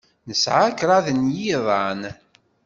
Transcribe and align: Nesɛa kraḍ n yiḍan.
Nesɛa 0.29 0.67
kraḍ 0.79 1.05
n 1.11 1.19
yiḍan. 1.37 2.01